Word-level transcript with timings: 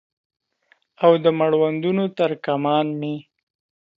او 1.03 1.11
د 1.23 1.25
مړوندونو 1.39 2.05
تر 2.17 2.31
کمان 2.45 2.87
مې 2.99 3.15